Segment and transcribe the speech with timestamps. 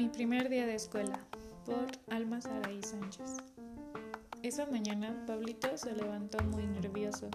[0.00, 1.20] El primer día de escuela,
[1.66, 3.36] por Alma Saraí Sánchez.
[4.42, 7.28] Esa mañana Pablito se levantó muy nervioso,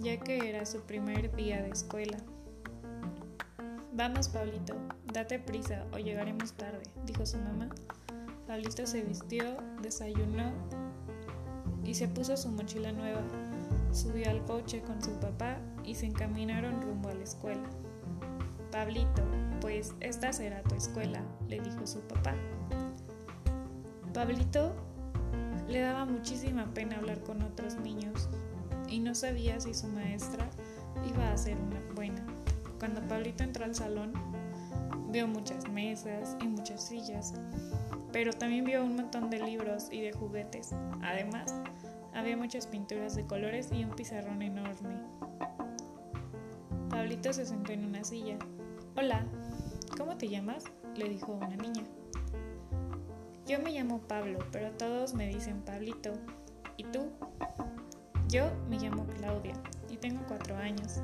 [0.00, 2.16] ya que era su primer día de escuela.
[3.92, 4.74] Vamos, Pablito,
[5.12, 7.68] date prisa o llegaremos tarde, dijo su mamá.
[8.46, 9.44] Pablito se vistió,
[9.82, 10.52] desayunó
[11.84, 13.20] y se puso su mochila nueva.
[13.92, 17.68] Subió al coche con su papá y se encaminaron rumbo a la escuela.
[18.70, 19.22] Pablito,
[19.60, 22.34] pues esta será tu escuela, le dijo su papá.
[24.12, 24.74] Pablito
[25.68, 28.28] le daba muchísima pena hablar con otros niños
[28.88, 30.48] y no sabía si su maestra
[31.08, 32.24] iba a ser una buena.
[32.78, 34.12] Cuando Pablito entró al salón,
[35.10, 37.34] vio muchas mesas y muchas sillas,
[38.12, 40.70] pero también vio un montón de libros y de juguetes.
[41.02, 41.54] Además,
[42.14, 45.00] había muchas pinturas de colores y un pizarrón enorme.
[47.06, 48.36] Pablito se sentó en una silla.
[48.96, 49.24] Hola,
[49.96, 50.64] ¿cómo te llamas?
[50.96, 51.84] le dijo una niña.
[53.46, 56.14] Yo me llamo Pablo, pero todos me dicen Pablito.
[56.76, 57.12] ¿Y tú?
[58.28, 59.54] Yo me llamo Claudia
[59.88, 61.00] y tengo cuatro años.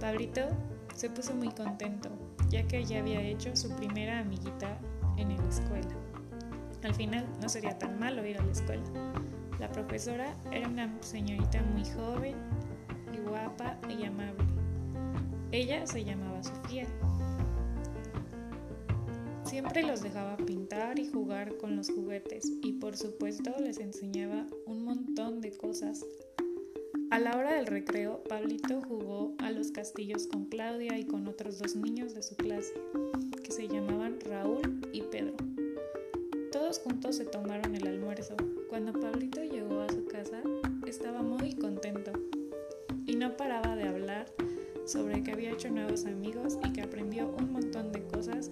[0.00, 0.48] Pablito
[0.96, 2.10] se puso muy contento,
[2.48, 4.80] ya que ya había hecho su primera amiguita
[5.16, 5.94] en la escuela.
[6.82, 8.82] Al final no sería tan malo ir a la escuela.
[9.60, 12.34] La profesora era una señorita muy joven
[13.14, 14.39] y guapa y amable.
[15.52, 16.86] Ella se llamaba Sofía.
[19.44, 24.84] Siempre los dejaba pintar y jugar con los juguetes y por supuesto les enseñaba un
[24.84, 26.06] montón de cosas.
[27.10, 31.58] A la hora del recreo, Pablito jugó a los castillos con Claudia y con otros
[31.58, 32.72] dos niños de su clase,
[33.42, 35.34] que se llamaban Raúl y Pedro.
[36.52, 38.36] Todos juntos se tomaron el almuerzo.
[38.68, 40.40] Cuando Pablito llegó a su casa,
[40.86, 42.12] estaba muy contento
[43.04, 44.26] y no paraba de hablar
[44.90, 48.50] sobre que había hecho nuevos amigos y que aprendió un montón de cosas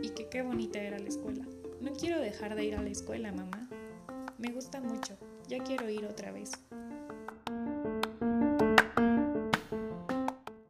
[0.00, 1.44] y que qué bonita era la escuela.
[1.82, 3.68] No quiero dejar de ir a la escuela, mamá.
[4.38, 5.18] Me gusta mucho.
[5.46, 6.52] Ya quiero ir otra vez.